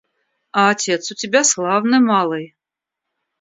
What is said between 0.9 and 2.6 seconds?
у тебя славный малый.